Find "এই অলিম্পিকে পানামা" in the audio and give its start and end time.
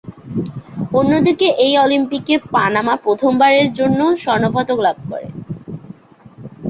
1.65-2.93